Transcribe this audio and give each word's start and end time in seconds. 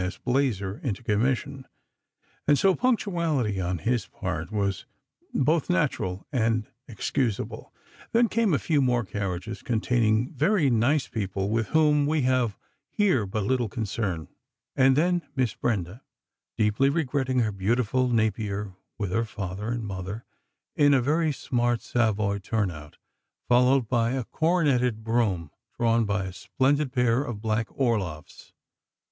S. 0.03 0.17
Blazer 0.17 0.79
into 0.79 1.03
commission, 1.03 1.67
and 2.47 2.57
so 2.57 2.73
punctuality 2.73 3.61
on 3.61 3.77
his 3.77 4.07
part 4.07 4.51
was 4.51 4.87
both 5.31 5.69
natural 5.69 6.25
and 6.31 6.65
excusable. 6.87 7.71
Then 8.11 8.27
came 8.27 8.51
a 8.51 8.57
few 8.57 8.81
more 8.81 9.05
carriages 9.05 9.61
containing 9.61 10.33
very 10.33 10.71
nice 10.71 11.07
people 11.07 11.51
with 11.51 11.67
whom 11.67 12.07
we 12.07 12.23
have 12.23 12.57
here 12.89 13.27
but 13.27 13.43
little 13.43 13.69
concern; 13.69 14.27
and 14.75 14.95
then 14.95 15.21
Miss 15.35 15.53
Brenda, 15.53 16.01
deeply 16.57 16.89
regretting 16.89 17.41
her 17.41 17.51
beautiful 17.51 18.09
Napier, 18.09 18.73
with 18.97 19.11
her 19.11 19.23
father 19.23 19.67
and 19.67 19.83
mother 19.83 20.25
in 20.75 20.95
a 20.95 20.99
very 21.01 21.31
smart 21.31 21.79
Savoy 21.81 22.39
turn 22.39 22.71
out 22.71 22.97
followed 23.47 23.87
by 23.87 24.13
a 24.13 24.23
coronetted 24.23 25.03
brougham 25.03 25.51
drawn 25.77 26.05
by 26.05 26.25
a 26.25 26.33
splendid 26.33 26.91
pair 26.91 27.23
of 27.23 27.39
black 27.39 27.67
Orloffs. 27.73 28.51